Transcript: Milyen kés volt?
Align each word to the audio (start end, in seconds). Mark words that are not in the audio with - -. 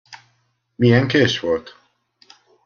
Milyen 0.75 1.07
kés 1.07 1.39
volt? 1.39 1.77